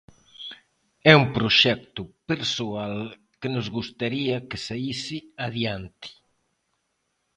É 1.11 1.13
un 1.21 1.25
proxecto 1.37 2.01
persoal 2.29 2.95
que 3.39 3.49
nos 3.55 3.67
gustaría 3.77 4.35
que 4.49 4.57
saíse 4.67 5.17
adiante. 5.45 6.09